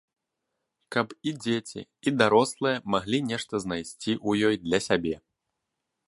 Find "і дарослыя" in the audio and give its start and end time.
2.11-2.77